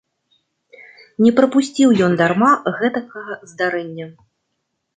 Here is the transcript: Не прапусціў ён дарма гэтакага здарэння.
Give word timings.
Не 1.23 1.31
прапусціў 1.41 1.89
ён 2.07 2.17
дарма 2.23 2.51
гэтакага 2.81 3.39
здарэння. 3.53 4.13